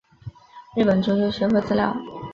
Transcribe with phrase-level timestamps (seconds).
[0.75, 1.95] 日本足球协会资料